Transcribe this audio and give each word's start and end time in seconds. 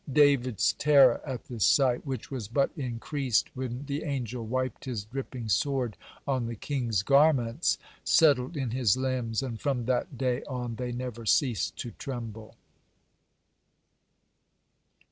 David's 0.11 0.73
terror 0.73 1.21
at 1.23 1.43
this 1.43 1.63
sight, 1.63 2.07
which 2.07 2.31
was 2.31 2.47
but 2.47 2.71
increased 2.75 3.55
when 3.55 3.85
the 3.85 4.01
angel 4.03 4.43
wiped 4.47 4.85
his 4.85 5.05
dripping 5.05 5.47
sword 5.47 5.95
on 6.27 6.47
the 6.47 6.55
king's 6.55 7.03
garments, 7.03 7.77
settled 8.03 8.57
in 8.57 8.71
his 8.71 8.97
limbs, 8.97 9.43
and 9.43 9.61
from 9.61 9.85
that 9.85 10.17
day 10.17 10.41
on 10.45 10.77
they 10.77 10.91
never 10.91 11.23
ceased 11.27 11.77
to 11.81 11.91
tremble. 11.91 12.55